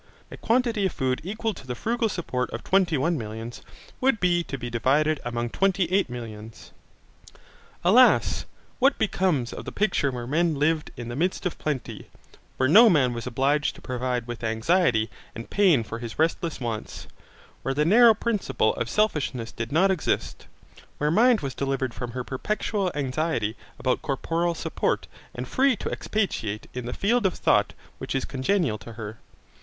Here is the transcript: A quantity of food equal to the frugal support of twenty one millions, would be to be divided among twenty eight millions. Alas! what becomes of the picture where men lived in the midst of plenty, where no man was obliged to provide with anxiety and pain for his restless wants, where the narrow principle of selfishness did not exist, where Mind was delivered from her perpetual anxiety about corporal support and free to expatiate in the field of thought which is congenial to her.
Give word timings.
A 0.31 0.37
quantity 0.37 0.87
of 0.87 0.91
food 0.93 1.21
equal 1.23 1.53
to 1.53 1.67
the 1.67 1.75
frugal 1.75 2.09
support 2.09 2.49
of 2.49 2.63
twenty 2.63 2.97
one 2.97 3.19
millions, 3.19 3.61
would 3.99 4.19
be 4.19 4.41
to 4.45 4.57
be 4.57 4.67
divided 4.67 5.19
among 5.23 5.51
twenty 5.51 5.83
eight 5.91 6.09
millions. 6.09 6.71
Alas! 7.83 8.45
what 8.79 8.97
becomes 8.97 9.53
of 9.53 9.63
the 9.63 9.71
picture 9.71 10.09
where 10.09 10.25
men 10.25 10.55
lived 10.55 10.89
in 10.97 11.09
the 11.09 11.15
midst 11.15 11.45
of 11.45 11.59
plenty, 11.59 12.09
where 12.57 12.67
no 12.67 12.89
man 12.89 13.13
was 13.13 13.27
obliged 13.27 13.75
to 13.75 13.81
provide 13.83 14.25
with 14.25 14.43
anxiety 14.43 15.07
and 15.35 15.51
pain 15.51 15.83
for 15.83 15.99
his 15.99 16.17
restless 16.17 16.59
wants, 16.59 17.05
where 17.61 17.75
the 17.75 17.85
narrow 17.85 18.15
principle 18.15 18.73
of 18.77 18.89
selfishness 18.89 19.51
did 19.51 19.71
not 19.71 19.91
exist, 19.91 20.47
where 20.97 21.11
Mind 21.11 21.41
was 21.41 21.53
delivered 21.53 21.93
from 21.93 22.13
her 22.13 22.23
perpetual 22.23 22.91
anxiety 22.95 23.55
about 23.77 24.01
corporal 24.01 24.55
support 24.55 25.05
and 25.35 25.47
free 25.47 25.75
to 25.75 25.91
expatiate 25.91 26.65
in 26.73 26.87
the 26.87 26.91
field 26.91 27.23
of 27.23 27.35
thought 27.35 27.75
which 27.99 28.15
is 28.15 28.25
congenial 28.25 28.79
to 28.79 28.93
her. 28.93 29.19